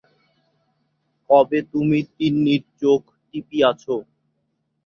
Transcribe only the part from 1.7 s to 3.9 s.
তুমি তিন্নির চোখ টিপিয়াছ।